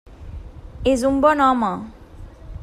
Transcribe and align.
És 0.93 1.03
un 1.11 1.21
bon 1.27 1.45
home. 1.49 1.71